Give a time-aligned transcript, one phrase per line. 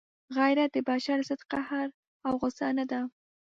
[0.37, 1.87] غیرت د بشر ضد قهر
[2.25, 3.01] او غصه نه ده.